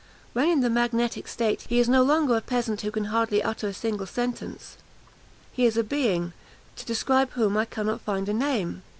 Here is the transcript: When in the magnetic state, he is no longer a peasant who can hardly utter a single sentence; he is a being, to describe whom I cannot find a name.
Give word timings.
When 0.33 0.47
in 0.49 0.61
the 0.61 0.69
magnetic 0.71 1.27
state, 1.27 1.67
he 1.69 1.77
is 1.79 1.87
no 1.87 2.01
longer 2.01 2.35
a 2.35 2.41
peasant 2.41 2.81
who 2.81 2.89
can 2.89 3.05
hardly 3.13 3.43
utter 3.43 3.67
a 3.67 3.71
single 3.75 4.07
sentence; 4.07 4.77
he 5.53 5.63
is 5.67 5.77
a 5.77 5.83
being, 5.83 6.33
to 6.77 6.85
describe 6.87 7.29
whom 7.33 7.55
I 7.55 7.65
cannot 7.65 8.01
find 8.01 8.27
a 8.27 8.33
name. 8.33 8.81